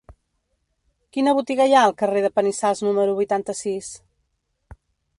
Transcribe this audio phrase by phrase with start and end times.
[1.17, 3.95] Quina botiga hi ha al carrer de Panissars número vuitanta-sis?